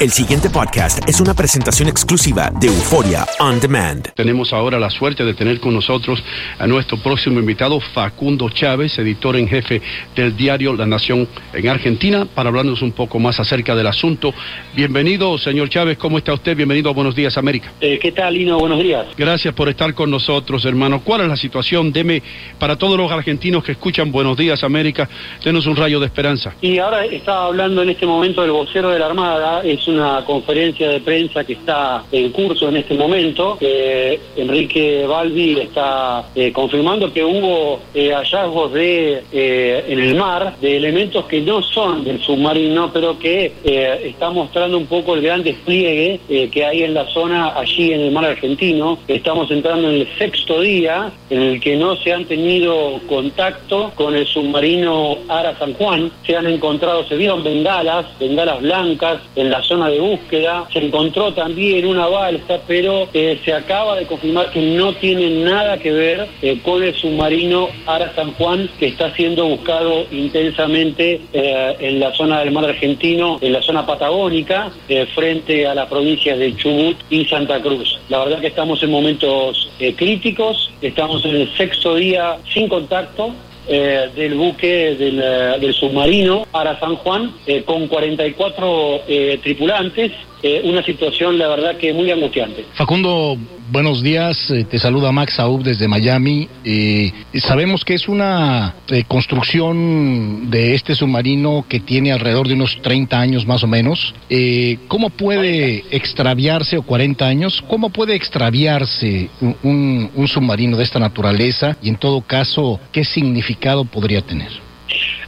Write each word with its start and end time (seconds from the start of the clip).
El 0.00 0.12
siguiente 0.12 0.48
podcast 0.48 1.00
es 1.08 1.20
una 1.20 1.34
presentación 1.34 1.88
exclusiva 1.88 2.52
de 2.60 2.68
Euforia 2.68 3.26
On 3.40 3.58
Demand. 3.58 4.12
Tenemos 4.14 4.52
ahora 4.52 4.78
la 4.78 4.90
suerte 4.90 5.24
de 5.24 5.34
tener 5.34 5.58
con 5.58 5.74
nosotros 5.74 6.22
a 6.56 6.68
nuestro 6.68 6.98
próximo 6.98 7.40
invitado, 7.40 7.80
Facundo 7.80 8.48
Chávez, 8.48 8.96
editor 9.00 9.34
en 9.34 9.48
jefe 9.48 9.82
del 10.14 10.36
diario 10.36 10.76
La 10.76 10.86
Nación 10.86 11.26
en 11.52 11.68
Argentina, 11.68 12.28
para 12.32 12.48
hablarnos 12.48 12.80
un 12.80 12.92
poco 12.92 13.18
más 13.18 13.40
acerca 13.40 13.74
del 13.74 13.88
asunto. 13.88 14.32
Bienvenido, 14.72 15.36
señor 15.36 15.68
Chávez, 15.68 15.98
¿cómo 15.98 16.18
está 16.18 16.32
usted? 16.32 16.56
Bienvenido 16.56 16.90
a 16.90 16.92
Buenos 16.92 17.16
Días, 17.16 17.36
América. 17.36 17.72
Eh, 17.80 17.98
¿Qué 18.00 18.12
tal, 18.12 18.34
Lino? 18.34 18.56
Buenos 18.56 18.80
días. 18.80 19.04
Gracias 19.16 19.52
por 19.52 19.68
estar 19.68 19.94
con 19.94 20.12
nosotros, 20.12 20.64
hermano. 20.64 21.00
¿Cuál 21.02 21.22
es 21.22 21.28
la 21.28 21.36
situación? 21.36 21.92
Deme, 21.92 22.22
para 22.60 22.76
todos 22.76 22.96
los 22.96 23.10
argentinos 23.10 23.64
que 23.64 23.72
escuchan 23.72 24.12
Buenos 24.12 24.36
Días, 24.36 24.62
América, 24.62 25.08
denos 25.44 25.66
un 25.66 25.74
rayo 25.74 25.98
de 25.98 26.06
esperanza. 26.06 26.54
Y 26.62 26.78
ahora 26.78 27.04
estaba 27.04 27.46
hablando 27.46 27.82
en 27.82 27.90
este 27.90 28.06
momento 28.06 28.42
del 28.42 28.52
vocero 28.52 28.90
de 28.90 29.00
la 29.00 29.06
Armada, 29.06 29.62
es 29.64 29.87
una 29.88 30.24
conferencia 30.24 30.88
de 30.88 31.00
prensa 31.00 31.44
que 31.44 31.54
está 31.54 32.04
en 32.12 32.30
curso 32.30 32.68
en 32.68 32.76
este 32.76 32.94
momento. 32.94 33.56
Eh, 33.60 34.18
Enrique 34.36 35.06
Balbi 35.06 35.60
está 35.60 36.26
eh, 36.34 36.52
confirmando 36.52 37.12
que 37.12 37.24
hubo 37.24 37.80
eh, 37.94 38.12
hallazgos 38.12 38.72
de 38.72 39.22
eh, 39.32 39.84
en 39.88 39.98
el 39.98 40.14
mar 40.14 40.56
de 40.60 40.76
elementos 40.76 41.24
que 41.26 41.40
no 41.40 41.62
son 41.62 42.04
del 42.04 42.20
submarino, 42.20 42.90
pero 42.92 43.18
que 43.18 43.52
eh, 43.64 44.00
está 44.04 44.30
mostrando 44.30 44.76
un 44.76 44.86
poco 44.86 45.14
el 45.14 45.22
gran 45.22 45.42
despliegue 45.42 46.20
eh, 46.28 46.48
que 46.50 46.64
hay 46.64 46.82
en 46.82 46.94
la 46.94 47.06
zona 47.06 47.58
allí 47.58 47.92
en 47.92 48.00
el 48.00 48.10
mar 48.10 48.24
argentino. 48.24 48.98
Estamos 49.08 49.50
entrando 49.50 49.88
en 49.90 50.02
el 50.02 50.08
sexto 50.18 50.60
día 50.60 51.10
en 51.30 51.42
el 51.42 51.60
que 51.60 51.76
no 51.76 51.96
se 51.96 52.12
han 52.12 52.24
tenido 52.24 53.00
contacto 53.08 53.92
con 53.94 54.14
el 54.14 54.26
submarino 54.26 55.18
Ara 55.28 55.58
San 55.58 55.74
Juan. 55.74 56.10
Se 56.26 56.36
han 56.36 56.46
encontrado, 56.46 57.04
se 57.04 57.16
vieron 57.16 57.42
bengalas, 57.42 58.06
bengalas 58.18 58.60
blancas 58.60 59.20
en 59.36 59.50
la 59.50 59.62
zona 59.62 59.77
de 59.86 60.00
búsqueda. 60.00 60.66
Se 60.72 60.80
encontró 60.80 61.32
también 61.32 61.86
una 61.86 62.06
balsa, 62.06 62.60
pero 62.66 63.08
eh, 63.14 63.38
se 63.44 63.52
acaba 63.52 63.96
de 63.96 64.06
confirmar 64.06 64.50
que 64.50 64.60
no 64.60 64.94
tiene 64.94 65.30
nada 65.44 65.78
que 65.78 65.92
ver 65.92 66.26
eh, 66.42 66.60
con 66.64 66.82
el 66.82 66.94
submarino 66.94 67.68
Ara 67.86 68.12
San 68.14 68.32
Juan 68.32 68.68
que 68.78 68.86
está 68.86 69.14
siendo 69.14 69.46
buscado 69.46 70.06
intensamente 70.10 71.20
eh, 71.32 71.76
en 71.80 72.00
la 72.00 72.12
zona 72.14 72.40
del 72.40 72.50
mar 72.50 72.64
argentino, 72.64 73.38
en 73.40 73.52
la 73.52 73.62
zona 73.62 73.86
patagónica, 73.86 74.70
eh, 74.88 75.06
frente 75.14 75.66
a 75.66 75.74
las 75.74 75.88
provincias 75.88 76.38
de 76.38 76.54
Chubut 76.56 76.96
y 77.10 77.24
Santa 77.26 77.60
Cruz. 77.60 77.98
La 78.08 78.18
verdad 78.24 78.40
que 78.40 78.48
estamos 78.48 78.82
en 78.82 78.90
momentos 78.90 79.70
eh, 79.78 79.94
críticos, 79.94 80.70
estamos 80.80 81.24
en 81.24 81.36
el 81.36 81.56
sexto 81.56 81.94
día 81.94 82.38
sin 82.52 82.68
contacto, 82.68 83.34
eh, 83.68 84.10
del 84.14 84.34
buque 84.34 84.96
del, 84.96 85.20
eh, 85.22 85.58
del 85.60 85.74
submarino 85.74 86.46
para 86.50 86.78
San 86.80 86.96
Juan 86.96 87.34
eh, 87.46 87.62
con 87.64 87.86
44 87.86 89.02
eh, 89.06 89.38
tripulantes. 89.42 90.12
Eh, 90.42 90.60
una 90.64 90.84
situación, 90.84 91.36
la 91.36 91.48
verdad, 91.48 91.76
que 91.78 91.92
muy 91.92 92.08
angustiante. 92.12 92.64
Facundo, 92.74 93.36
buenos 93.72 94.02
días. 94.04 94.48
Eh, 94.52 94.62
te 94.70 94.78
saluda 94.78 95.10
Max 95.10 95.40
Aub 95.40 95.64
desde 95.64 95.88
Miami. 95.88 96.48
Eh, 96.64 97.10
sabemos 97.40 97.84
que 97.84 97.94
es 97.94 98.06
una 98.08 98.76
eh, 98.88 99.02
construcción 99.08 100.48
de 100.48 100.74
este 100.76 100.94
submarino 100.94 101.64
que 101.68 101.80
tiene 101.80 102.12
alrededor 102.12 102.46
de 102.46 102.54
unos 102.54 102.80
30 102.82 103.18
años 103.18 103.46
más 103.46 103.64
o 103.64 103.66
menos. 103.66 104.14
Eh, 104.30 104.78
¿Cómo 104.86 105.10
puede 105.10 105.82
extraviarse, 105.90 106.78
o 106.78 106.82
40 106.82 107.26
años, 107.26 107.60
cómo 107.66 107.90
puede 107.90 108.14
extraviarse 108.14 109.30
un, 109.40 109.56
un- 109.64 110.10
un 110.14 110.28
submarino 110.28 110.76
de 110.76 110.84
esta 110.84 111.00
naturaleza? 111.00 111.76
Y 111.82 111.88
en 111.88 111.96
todo 111.96 112.20
caso, 112.20 112.78
¿qué 112.92 113.04
significado 113.04 113.84
podría 113.84 114.22
tener? 114.22 114.50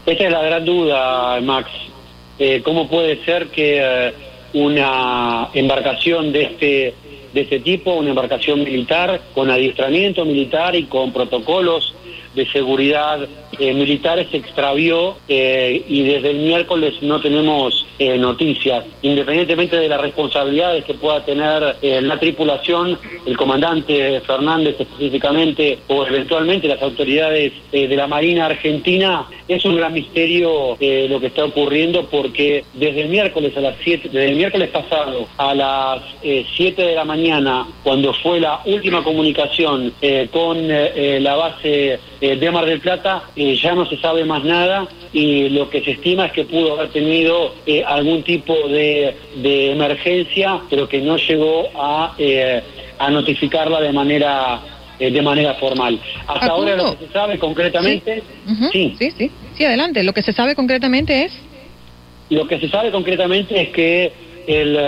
Esta 0.06 0.25
es 0.25 0.31
la 0.32 0.42
gran 0.42 0.65
duda, 0.65 1.41
Max. 1.41 1.69
Eh, 2.38 2.62
¿Cómo 2.65 2.88
puede 2.88 3.22
ser 3.25 3.48
que 3.48 3.81
eh, 3.82 4.15
una 4.52 5.48
embarcación 5.54 6.32
de 6.32 6.42
este, 6.42 6.94
de 7.32 7.40
este 7.40 7.60
tipo, 7.60 7.92
una 7.94 8.10
embarcación 8.10 8.62
militar, 8.64 9.20
con 9.34 9.50
adiestramiento 9.50 10.24
militar 10.24 10.74
y 10.74 10.84
con 10.84 11.12
protocolos 11.12 11.94
de 12.34 12.46
seguridad 12.50 13.28
eh, 13.58 13.74
militares 13.74 14.28
se 14.30 14.38
extravió 14.38 15.16
eh, 15.28 15.84
y 15.88 16.02
desde 16.02 16.30
el 16.30 16.38
miércoles 16.38 16.94
no 17.02 17.20
tenemos 17.20 17.86
eh, 18.00 18.16
noticias. 18.16 18.82
Independientemente 19.02 19.76
de 19.76 19.86
las 19.86 20.00
responsabilidades 20.00 20.86
que 20.86 20.94
pueda 20.94 21.22
tener 21.22 21.76
eh, 21.82 22.00
la 22.00 22.18
tripulación, 22.18 22.98
el 23.26 23.36
comandante 23.36 24.22
Fernández 24.22 24.76
específicamente 24.80 25.80
o 25.88 26.06
eventualmente 26.06 26.66
las 26.66 26.80
autoridades 26.80 27.52
eh, 27.72 27.86
de 27.86 27.96
la 27.96 28.06
Marina 28.06 28.47
Argentina, 28.47 29.26
es 29.47 29.62
un 29.66 29.76
gran 29.76 29.92
misterio 29.92 30.78
eh, 30.80 31.08
lo 31.10 31.20
que 31.20 31.26
está 31.26 31.44
ocurriendo 31.44 32.06
porque 32.06 32.64
desde 32.72 33.02
el 33.02 33.10
miércoles 33.10 33.54
a 33.59 33.60
las 33.60 33.77
7, 33.84 34.09
desde 34.10 34.30
el 34.30 34.36
miércoles 34.36 34.71
pasado 34.71 35.28
a 35.36 35.54
las 35.54 36.03
7 36.22 36.80
de 36.80 36.94
la 36.94 37.04
mañana, 37.04 37.66
cuando 37.82 38.15
fue 38.15 38.41
la 38.41 38.60
última 38.65 39.03
comunicación 39.03 39.92
con 40.30 40.68
la 40.68 41.36
base 41.36 41.98
eh, 42.20 42.36
de 42.36 42.50
Mar 42.50 42.66
del 42.66 42.80
Plata, 42.80 43.22
eh, 43.34 43.56
ya 43.56 43.74
no 43.74 43.86
se 43.86 43.96
sabe 43.96 44.24
más 44.24 44.44
nada 44.44 44.86
y 45.12 45.48
lo 45.48 45.70
que 45.70 45.82
se 45.82 45.92
estima 45.92 46.26
es 46.26 46.32
que 46.32 46.44
pudo 46.44 46.74
haber 46.74 46.90
tenido 46.90 47.54
eh, 47.66 47.82
algún 47.84 48.22
tipo 48.22 48.54
de, 48.68 49.16
de 49.36 49.72
emergencia, 49.72 50.60
pero 50.68 50.88
que 50.88 51.00
no 51.00 51.16
llegó 51.16 51.68
a, 51.74 52.14
eh, 52.18 52.62
a 52.98 53.10
notificarla 53.10 53.80
de 53.80 53.92
manera 53.92 54.60
de 54.98 55.22
manera 55.22 55.54
formal. 55.54 55.98
Hasta 56.26 56.48
ahora 56.48 56.76
lo 56.76 56.98
que 56.98 57.06
se 57.06 57.12
sabe 57.14 57.38
concretamente, 57.38 58.22
sí. 58.70 58.94
sí, 58.98 59.10
sí. 59.16 59.30
Sí, 59.54 59.64
adelante. 59.64 60.04
Lo 60.04 60.12
que 60.12 60.20
se 60.20 60.34
sabe 60.34 60.54
concretamente 60.54 61.24
es. 61.24 61.32
Lo 62.28 62.46
que 62.46 62.60
se 62.60 62.68
sabe 62.68 62.90
concretamente 62.90 63.62
es 63.62 63.68
que 63.70 64.12
el, 64.46 64.78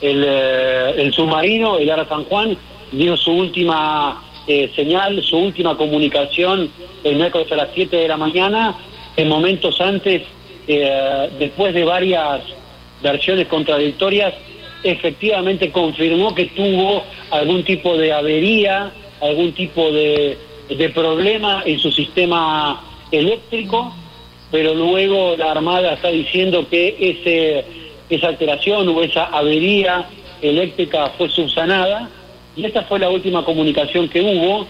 el, 0.00 0.24
el 0.24 1.12
submarino, 1.12 1.78
el 1.78 1.88
Ara 1.92 2.08
San 2.08 2.24
Juan, 2.24 2.58
dio 2.90 3.16
su 3.16 3.30
última 3.30 4.20
eh, 4.46 4.70
señal, 4.74 5.22
su 5.22 5.38
última 5.38 5.76
comunicación 5.76 6.70
el 7.02 7.16
miércoles 7.16 7.50
a 7.52 7.56
las 7.56 7.68
7 7.74 7.96
de 7.96 8.08
la 8.08 8.16
mañana, 8.16 8.74
en 9.16 9.28
momentos 9.28 9.80
antes 9.80 10.22
eh, 10.66 11.30
después 11.38 11.74
de 11.74 11.84
varias 11.84 12.42
versiones 13.02 13.46
contradictorias, 13.48 14.34
efectivamente 14.82 15.70
confirmó 15.70 16.34
que 16.34 16.46
tuvo 16.46 17.04
algún 17.30 17.64
tipo 17.64 17.96
de 17.96 18.12
avería, 18.12 18.92
algún 19.20 19.52
tipo 19.52 19.90
de, 19.90 20.36
de 20.68 20.88
problema 20.90 21.62
en 21.64 21.78
su 21.78 21.90
sistema 21.90 22.82
eléctrico, 23.10 23.94
pero 24.50 24.74
luego 24.74 25.36
la 25.36 25.52
Armada 25.52 25.94
está 25.94 26.08
diciendo 26.08 26.66
que 26.68 26.96
ese, 26.98 27.64
esa 28.10 28.28
alteración 28.28 28.88
o 28.88 29.02
esa 29.02 29.24
avería 29.24 30.06
eléctrica 30.42 31.10
fue 31.16 31.28
subsanada 31.28 32.08
y 32.56 32.64
esta 32.64 32.82
fue 32.82 32.98
la 32.98 33.10
última 33.10 33.44
comunicación 33.44 34.08
que 34.08 34.20
hubo, 34.20 34.66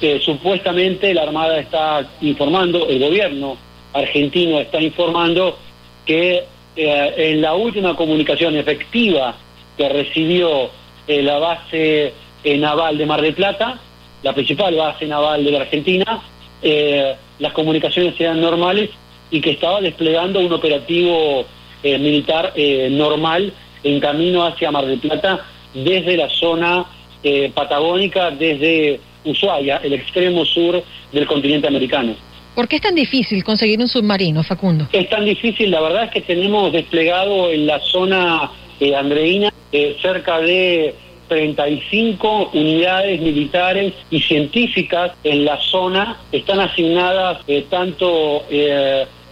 que 0.00 0.20
supuestamente 0.20 1.12
la 1.14 1.22
Armada 1.22 1.58
está 1.58 2.08
informando, 2.20 2.88
el 2.88 3.00
gobierno 3.00 3.56
argentino 3.92 4.58
está 4.60 4.80
informando 4.80 5.56
que 6.04 6.44
eh, 6.76 7.14
en 7.16 7.40
la 7.40 7.54
última 7.54 7.94
comunicación 7.94 8.56
efectiva 8.56 9.36
que 9.76 9.88
recibió 9.88 10.70
eh, 11.06 11.22
la 11.22 11.38
base 11.38 12.12
eh, 12.42 12.58
naval 12.58 12.98
de 12.98 13.06
Mar 13.06 13.22
del 13.22 13.34
Plata, 13.34 13.78
la 14.22 14.32
principal 14.32 14.74
base 14.74 15.06
naval 15.06 15.44
de 15.44 15.50
la 15.50 15.60
Argentina, 15.60 16.22
las 17.38 17.52
comunicaciones 17.52 18.18
eran 18.18 18.40
normales 18.40 18.88
y 19.30 19.42
que 19.42 19.50
estaba 19.50 19.82
desplegando 19.82 20.40
un 20.40 20.50
operativo 20.50 21.44
militar 21.82 22.54
normal 22.90 23.52
en 23.82 24.00
camino 24.00 24.46
hacia 24.46 24.70
Mar 24.70 24.86
del 24.86 24.98
Plata 24.98 25.44
desde 25.74 26.16
la 26.16 26.30
zona 26.30 26.86
patagónica, 27.54 28.30
desde 28.30 29.00
Ushuaia, 29.24 29.78
el 29.82 29.94
extremo 29.94 30.44
sur 30.44 30.82
del 31.12 31.26
continente 31.26 31.66
americano. 31.66 32.14
¿Por 32.54 32.68
qué 32.68 32.76
es 32.76 32.82
tan 32.82 32.94
difícil 32.94 33.42
conseguir 33.42 33.80
un 33.80 33.88
submarino, 33.88 34.42
Facundo? 34.44 34.86
Es 34.92 35.08
tan 35.08 35.24
difícil, 35.24 35.70
la 35.70 35.80
verdad 35.80 36.04
es 36.04 36.10
que 36.10 36.20
tenemos 36.20 36.72
desplegado 36.72 37.50
en 37.50 37.66
la 37.66 37.80
zona 37.80 38.50
eh, 38.78 38.94
andreína 38.94 39.52
eh, 39.72 39.96
cerca 40.00 40.38
de 40.38 40.94
35 41.28 42.50
unidades 42.52 43.20
militares 43.20 43.94
y 44.10 44.20
científicas 44.20 45.12
en 45.24 45.44
la 45.44 45.60
zona. 45.60 46.18
Están 46.32 46.60
asignadas 46.60 47.40
eh, 47.46 47.66
tanto 47.68 48.44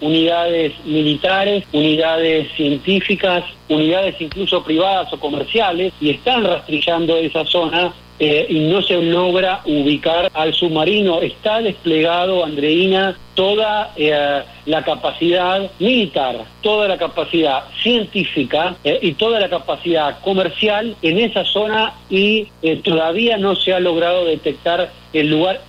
unidades 0.02 0.72
militares, 0.84 1.64
unidades 1.72 2.52
científicas, 2.56 3.44
unidades 3.68 4.20
incluso 4.20 4.62
privadas 4.62 5.12
o 5.12 5.18
comerciales 5.18 5.92
y 6.00 6.10
están 6.10 6.44
rastrillando 6.44 7.16
esa 7.16 7.44
zona 7.46 7.94
eh, 8.18 8.46
y 8.48 8.60
no 8.60 8.82
se 8.82 9.02
logra 9.02 9.62
ubicar 9.64 10.30
al 10.32 10.54
submarino. 10.54 11.20
Está 11.22 11.60
desplegado, 11.60 12.44
Andreina, 12.44 13.16
toda 13.34 13.92
eh, 13.96 14.42
la 14.66 14.84
capacidad 14.84 15.70
militar, 15.80 16.44
toda 16.60 16.86
la 16.86 16.98
capacidad 16.98 17.64
científica 17.82 18.76
eh, 18.84 18.98
y 19.02 19.14
toda 19.14 19.40
la 19.40 19.48
capacidad 19.48 20.20
comercial 20.20 20.94
en 21.02 21.18
esa 21.18 21.44
zona 21.44 21.94
y 22.10 22.46
todavía 22.84 23.38
no 23.38 23.56
se 23.56 23.72
ha 23.72 23.80
logrado 23.80 24.26
detectar 24.26 24.92
el 25.12 25.28
lugar 25.28 25.60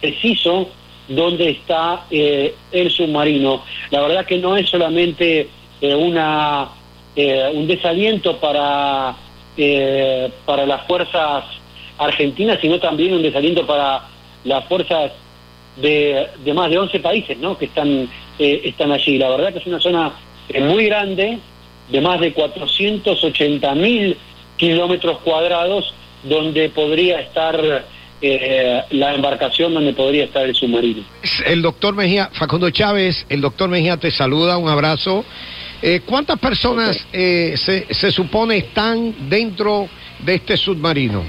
preciso 0.00 0.70
donde 1.06 1.50
está 1.50 2.06
el 2.10 2.90
submarino. 2.90 3.62
La 3.90 4.00
verdad 4.00 4.26
que 4.26 4.38
no 4.38 4.56
es 4.56 4.68
solamente 4.68 5.48
una 5.82 6.70
un 7.54 7.66
desaliento 7.66 8.36
para 8.38 9.14
para 10.44 10.66
las 10.66 10.86
fuerzas 10.86 11.57
Argentina, 11.98 12.58
sino 12.60 12.78
también 12.78 13.14
un 13.14 13.22
desaliento 13.22 13.66
para 13.66 14.02
las 14.44 14.64
fuerzas 14.66 15.12
de, 15.76 16.28
más 16.54 16.70
de 16.70 16.78
11 16.78 17.00
países 17.00 17.38
¿no? 17.38 17.56
que 17.56 17.66
están, 17.66 18.08
eh, 18.38 18.60
están 18.64 18.92
allí. 18.92 19.18
La 19.18 19.30
verdad 19.30 19.52
que 19.52 19.58
es 19.58 19.66
una 19.66 19.80
zona 19.80 20.12
eh, 20.48 20.60
muy 20.60 20.86
grande, 20.86 21.38
de 21.90 22.00
más 22.00 22.20
de 22.20 22.32
480 22.32 23.74
mil 23.74 24.16
kilómetros 24.56 25.18
cuadrados, 25.18 25.92
donde 26.24 26.68
podría 26.70 27.20
estar 27.20 27.84
eh, 28.20 28.82
la 28.90 29.14
embarcación, 29.14 29.72
donde 29.72 29.92
podría 29.92 30.24
estar 30.24 30.44
el 30.44 30.54
submarino. 30.54 31.04
El 31.46 31.62
doctor 31.62 31.94
Mejía, 31.94 32.30
Facundo 32.32 32.70
Chávez, 32.70 33.24
el 33.28 33.40
doctor 33.40 33.68
Mejía 33.68 33.96
te 33.96 34.10
saluda, 34.10 34.58
un 34.58 34.68
abrazo. 34.68 35.24
¿Cuántas 36.06 36.40
personas 36.40 37.06
se, 37.12 37.86
se 37.88 38.10
supone 38.10 38.56
están 38.56 39.28
dentro 39.28 39.88
de 40.18 40.34
este 40.34 40.56
submarino? 40.56 41.22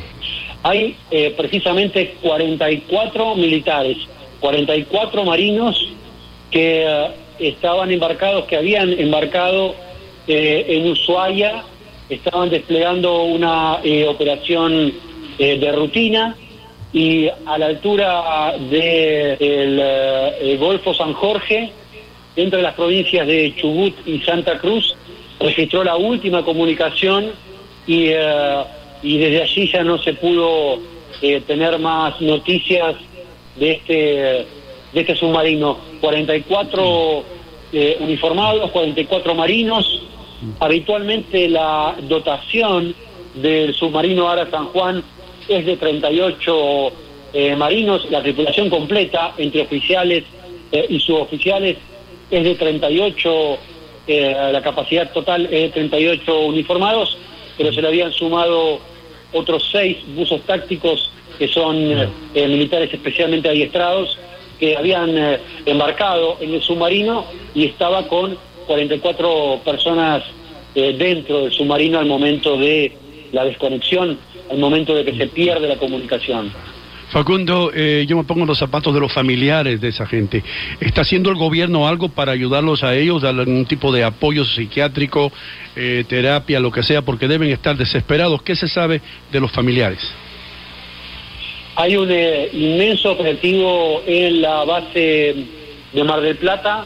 Hay 0.64 0.98
eh, 1.12 1.34
precisamente 1.38 2.16
44 2.22 3.36
militares, 3.36 3.98
44 4.40 5.24
marinos 5.24 5.90
que 6.52 6.86
eh, 6.86 7.08
estaban 7.40 7.92
embarcados, 7.92 8.46
que 8.46 8.58
habían 8.58 8.92
embarcado 8.92 9.76
eh, 10.28 10.66
en 10.68 10.92
Ushuaia, 10.92 11.64
estaban 12.10 12.50
desplegando 12.50 13.24
una 13.24 13.80
operación 14.10 14.92
de 15.38 15.72
rutina 15.72 16.36
y 16.92 17.30
a 17.30 17.58
la 17.58 17.68
altura 17.68 18.56
del 18.70 20.58
Golfo 20.58 20.94
San 20.94 21.14
Jorge, 21.14 21.72
entre 22.36 22.64
las 22.64 22.74
provincias 22.74 23.28
de 23.28 23.54
Chubut 23.56 23.96
y 24.08 24.20
Santa 24.20 24.58
Cruz, 24.58 24.96
registró 25.40 25.84
la 25.84 25.96
última 25.96 26.44
comunicación 26.44 27.32
y 27.86 28.10
y 29.02 29.18
desde 29.18 29.42
allí 29.42 29.72
ya 29.72 29.84
no 29.84 29.98
se 30.02 30.14
pudo 30.14 30.80
eh, 31.22 31.42
tener 31.46 31.80
más 31.80 32.20
noticias 32.22 32.96
de 33.56 33.72
este, 33.72 33.94
de 33.94 34.46
este 35.02 35.16
submarino. 35.16 35.78
44 36.02 37.24
eh, 37.74 37.98
uniformados, 38.00 38.72
44 38.72 39.36
marinos. 39.36 40.02
Habitualmente 40.60 41.50
la 41.50 41.96
dotación 42.04 42.96
del 43.36 43.74
submarino 43.74 44.30
Ara 44.30 44.50
San 44.50 44.68
Juan 44.68 45.04
es 45.48 45.66
de 45.66 45.76
38 45.76 46.92
eh, 47.34 47.56
marinos, 47.56 48.10
la 48.10 48.22
tripulación 48.22 48.70
completa 48.70 49.34
entre 49.38 49.62
oficiales 49.62 50.24
y 50.88 51.00
suboficiales 51.00 51.78
es 52.30 52.44
de 52.44 52.54
38, 52.54 53.58
la 54.52 54.62
capacidad 54.62 55.12
total 55.12 55.46
es 55.46 55.52
de 55.62 55.70
38 55.70 56.40
uniformados, 56.42 57.18
pero 57.58 57.74
se 57.74 57.82
le 57.82 57.88
habían 57.88 58.14
sumado 58.14 58.80
otros 59.34 59.70
seis 59.72 59.98
buzos 60.16 60.42
tácticos 60.42 61.12
que 61.38 61.48
son 61.48 61.78
eh, 61.78 62.10
militares 62.48 62.94
especialmente 62.94 63.50
adiestrados, 63.50 64.18
que 64.60 64.76
habían 64.76 65.18
eh, 65.18 65.40
embarcado 65.66 66.38
en 66.42 66.54
el 66.54 66.62
submarino 66.62 67.26
y 67.56 67.66
estaba 67.66 68.08
con 68.08 68.38
44 68.68 69.62
personas 69.64 70.24
eh, 70.76 70.94
dentro 70.98 71.44
del 71.44 71.52
submarino 71.54 71.98
al 71.98 72.06
momento 72.06 72.58
de 72.58 72.92
la 73.32 73.46
desconexión, 73.46 74.20
al 74.52 74.58
momento 74.58 74.94
de 74.94 75.06
que 75.06 75.16
se 75.16 75.28
pierde 75.28 75.68
la 75.68 75.78
comunicación. 75.78 76.52
Facundo, 77.10 77.72
eh, 77.74 78.06
yo 78.08 78.18
me 78.18 78.24
pongo 78.24 78.42
en 78.42 78.48
los 78.48 78.60
zapatos 78.60 78.94
de 78.94 79.00
los 79.00 79.12
familiares 79.12 79.82
de 79.82 79.88
esa 79.88 80.06
gente. 80.06 80.44
¿Está 80.80 81.02
haciendo 81.02 81.32
el 81.32 81.38
gobierno 81.38 81.88
algo 81.88 82.10
para 82.10 82.32
ayudarlos 82.32 82.84
a 82.84 82.96
ellos, 82.96 83.24
darle 83.24 83.42
algún 83.42 83.66
tipo 83.66 83.92
de 83.92 84.04
apoyo 84.04 84.46
psiquiátrico, 84.46 85.32
eh, 85.76 86.04
terapia, 86.08 86.60
lo 86.60 86.72
que 86.72 86.84
sea, 86.84 87.02
porque 87.02 87.28
deben 87.28 87.50
estar 87.50 87.76
desesperados? 87.76 88.44
¿Qué 88.44 88.56
se 88.56 88.68
sabe 88.68 89.02
de 89.32 89.40
los 89.40 89.52
familiares? 89.52 90.00
Hay 91.78 91.98
un 91.98 92.10
eh, 92.12 92.50
inmenso 92.54 93.14
operativo 93.14 94.04
en 94.06 94.44
la 94.44 94.64
base 94.66 95.36
de 95.92 96.04
Mar 96.04 96.22
del 96.22 96.36
Plata, 96.36 96.86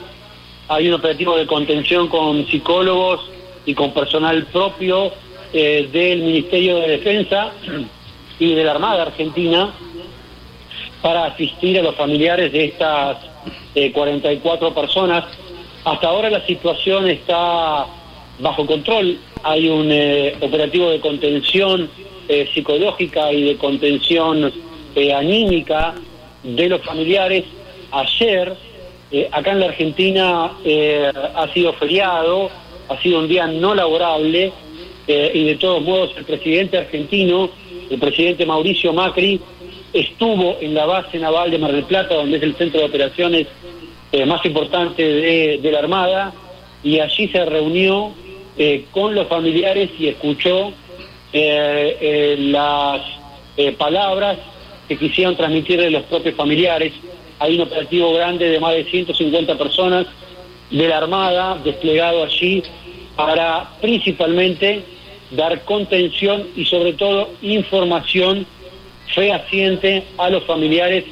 hay 0.70 0.88
un 0.88 0.94
operativo 0.94 1.36
de 1.36 1.46
contención 1.46 2.08
con 2.08 2.48
psicólogos 2.48 3.30
y 3.66 3.74
con 3.74 3.94
personal 3.94 4.46
propio 4.46 5.12
del 5.52 6.20
Ministerio 6.24 6.78
de 6.80 6.88
Defensa 6.88 7.52
y 8.40 8.56
de 8.56 8.64
la 8.64 8.72
Armada 8.72 9.04
Argentina 9.04 9.72
para 11.04 11.26
asistir 11.26 11.78
a 11.78 11.84
los 11.84 11.96
familiares 11.96 12.54
de 12.54 12.64
estas 12.64 13.18
44 13.94 14.68
eh, 14.68 14.72
personas. 14.72 15.26
Hasta 15.84 16.08
ahora 16.08 16.30
la 16.30 16.46
situación 16.46 17.10
está 17.10 17.86
bajo 18.40 18.66
control. 18.66 19.20
Hay 19.44 19.68
un 19.68 19.92
eh, 19.92 20.34
operativo 20.40 20.90
de 20.90 21.02
contención 21.02 21.90
eh, 22.30 22.50
psicológica 22.54 23.34
y 23.34 23.44
de 23.44 23.58
contención 23.58 24.52
anímica 25.14 25.94
de 26.42 26.70
los 26.70 26.82
familiares. 26.82 27.44
Ayer, 27.92 28.54
acá 29.32 29.52
en 29.52 29.60
la 29.60 29.66
Argentina, 29.66 30.52
ha 31.36 31.48
sido 31.54 31.74
feriado, 31.74 32.50
ha 32.88 33.02
sido 33.02 33.20
un 33.20 33.28
día 33.28 33.48
no 33.48 33.76
laborable 33.76 34.54
y 35.08 35.44
de 35.44 35.56
todos 35.56 35.82
modos 35.82 36.12
el 36.16 36.26
presidente 36.26 36.78
argentino, 36.78 37.50
el 37.90 38.00
presidente 38.00 38.46
Mauricio 38.46 38.94
Macri, 38.94 39.42
estuvo 39.94 40.58
en 40.60 40.74
la 40.74 40.86
base 40.86 41.20
naval 41.20 41.52
de 41.52 41.60
Mar 41.60 41.72
del 41.72 41.84
Plata, 41.84 42.16
donde 42.16 42.38
es 42.38 42.44
el 42.44 42.56
centro 42.56 42.80
de 42.80 42.88
operaciones 42.88 43.48
eh, 44.12 44.26
más 44.26 44.44
importante 44.46 45.04
de, 45.04 45.72
la 45.72 45.80
Armada, 45.80 46.34
y 46.84 47.00
allí 47.00 47.28
se 47.30 47.46
reunió 47.46 48.12
eh, 48.58 48.86
con 48.92 49.16
los 49.16 49.28
familiares 49.28 49.92
y 49.98 50.08
escuchó 50.08 50.74
eh, 51.32 52.36
las 52.40 53.02
palabras 53.78 54.38
que 54.88 54.98
quisieron 54.98 55.36
transmitirle 55.36 55.90
los 55.92 56.04
propios 56.04 56.36
familiares. 56.36 56.92
Hay 57.40 57.56
un 57.56 57.62
operativo 57.62 58.14
grande 58.14 58.50
de 58.50 58.60
más 58.60 58.74
de 58.74 58.86
150 58.86 59.58
personas 59.58 60.08
de 60.70 60.88
la 60.88 60.98
Armada 60.98 61.58
desplegado 61.64 62.24
allí 62.24 62.64
para 63.16 63.70
principalmente 63.80 64.84
dar 65.32 65.64
contención 65.66 66.48
y 66.56 66.66
sobre 66.66 66.94
todo 66.94 67.30
información 67.42 68.46
fehaciente 69.14 70.04
a 70.18 70.30
los 70.30 70.44
familiares 70.46 71.06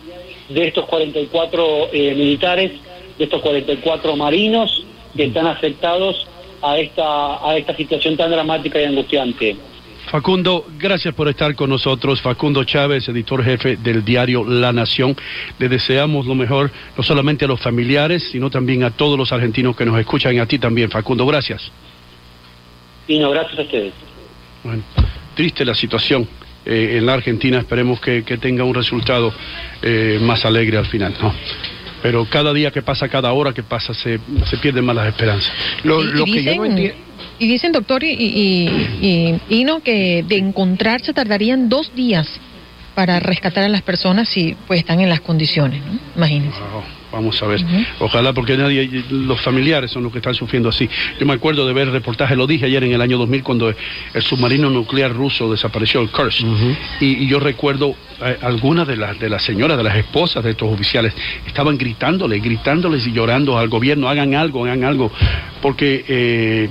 de 0.49 0.67
estos 0.67 0.85
44 0.85 1.89
eh, 1.93 2.13
militares, 2.15 2.71
de 3.17 3.23
estos 3.23 3.41
44 3.41 4.15
marinos 4.15 4.85
que 5.15 5.25
están 5.25 5.47
afectados 5.47 6.27
a 6.61 6.77
esta, 6.77 7.47
a 7.47 7.57
esta 7.57 7.75
situación 7.75 8.17
tan 8.17 8.31
dramática 8.31 8.79
y 8.81 8.85
angustiante. 8.85 9.55
Facundo, 10.09 10.65
gracias 10.77 11.13
por 11.13 11.29
estar 11.29 11.55
con 11.55 11.69
nosotros. 11.69 12.21
Facundo 12.21 12.63
Chávez, 12.63 13.07
editor 13.07 13.43
jefe 13.43 13.77
del 13.77 14.03
diario 14.03 14.43
La 14.43 14.73
Nación. 14.73 15.15
Le 15.57 15.69
deseamos 15.69 16.25
lo 16.25 16.35
mejor, 16.35 16.71
no 16.97 17.03
solamente 17.03 17.45
a 17.45 17.47
los 17.47 17.61
familiares, 17.61 18.29
sino 18.31 18.49
también 18.49 18.83
a 18.83 18.91
todos 18.91 19.17
los 19.17 19.31
argentinos 19.31 19.75
que 19.75 19.85
nos 19.85 19.97
escuchan 19.99 20.35
y 20.35 20.39
a 20.39 20.45
ti 20.45 20.59
también, 20.59 20.89
Facundo. 20.89 21.25
Gracias. 21.25 21.71
Y 23.07 23.19
no, 23.19 23.29
gracias 23.29 23.59
a 23.59 23.61
ustedes. 23.61 23.93
Bueno, 24.63 24.83
triste 25.35 25.63
la 25.63 25.75
situación 25.75 26.27
eh, 26.65 26.95
en 26.97 27.05
la 27.05 27.13
Argentina. 27.13 27.59
Esperemos 27.59 27.99
que, 27.99 28.23
que 28.23 28.37
tenga 28.37 28.63
un 28.63 28.73
resultado 28.75 29.33
eh, 29.81 30.19
más 30.21 30.45
alegre 30.45 30.77
al 30.77 30.85
final. 30.85 31.13
¿no? 31.21 31.33
Pero 32.01 32.25
cada 32.25 32.53
día 32.53 32.71
que 32.71 32.81
pasa, 32.81 33.07
cada 33.09 33.31
hora 33.33 33.53
que 33.53 33.63
pasa, 33.63 33.93
se, 33.93 34.19
se 34.49 34.57
pierden 34.57 34.85
más 34.85 34.95
las 34.95 35.07
esperanzas. 35.07 35.51
Lo, 35.83 36.01
Y- 36.01 36.07
lo 36.13 36.27
y 36.27 36.31
que 36.33 36.43
yo 36.43 36.55
no 36.55 36.63
dicen- 36.63 36.71
entiendo. 36.71 36.97
Y 37.37 37.47
dicen, 37.47 37.71
doctor, 37.71 38.03
y, 38.03 38.09
y, 38.11 38.67
y- 39.01 39.39
y 39.59 39.63
no, 39.63 39.81
que 39.81 40.23
de 40.27 40.37
encontrarse 40.37 41.13
tardarían 41.13 41.69
dos 41.69 41.91
días 41.95 42.27
para 42.95 43.19
rescatar 43.19 43.63
a 43.63 43.69
las 43.69 43.81
personas 43.83 44.27
si 44.29 44.55
pues 44.67 44.79
están 44.79 44.99
en 44.99 45.09
las 45.09 45.21
condiciones, 45.21 45.81
¿no? 45.85 45.97
Imagínense. 46.15 46.59
Wow, 46.59 46.83
Vamos 47.11 47.41
a 47.43 47.47
ver. 47.47 47.61
Ojalá 47.99 48.33
porque 48.33 48.57
nadie, 48.57 49.03
los 49.09 49.41
familiares 49.41 49.91
son 49.91 50.03
los 50.03 50.11
que 50.11 50.19
están 50.19 50.33
sufriendo 50.33 50.69
así. 50.69 50.89
Yo 51.19 51.25
me 51.25 51.33
acuerdo 51.33 51.67
de 51.67 51.73
ver 51.73 51.87
el 51.87 51.93
reportaje, 51.93 52.35
lo 52.35 52.47
dije 52.47 52.65
ayer 52.65 52.83
en 52.83 52.93
el 52.93 53.01
año 53.01 53.17
2000 53.17 53.43
cuando 53.43 53.69
el 53.69 54.21
submarino 54.21 54.69
nuclear 54.69 55.13
ruso 55.13 55.51
desapareció, 55.51 56.01
el 56.01 56.09
Kursk. 56.09 56.41
y, 56.99 57.23
y 57.23 57.27
yo 57.27 57.39
recuerdo 57.39 57.95
eh, 58.21 58.37
algunas 58.41 58.87
de 58.87 58.97
las 58.97 59.19
de 59.19 59.29
las 59.29 59.43
señoras, 59.43 59.77
de 59.77 59.83
las 59.83 59.95
esposas 59.95 60.43
de 60.43 60.51
estos 60.51 60.71
oficiales, 60.71 61.13
estaban 61.45 61.77
gritándole, 61.77 62.39
gritándoles 62.39 63.05
y 63.07 63.11
llorando 63.11 63.57
al 63.57 63.67
gobierno, 63.67 64.09
hagan 64.09 64.35
algo, 64.35 64.63
hagan 64.65 64.83
algo, 64.83 65.11
porque 65.61 66.05
eh, 66.07 66.69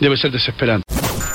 debe 0.00 0.16
ser 0.16 0.30
desesperante. 0.30 0.95